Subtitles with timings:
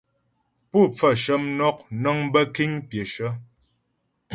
[0.69, 3.27] Pú pfaə shə mnɔk nəŋ bə́ kéŋ pyəshə.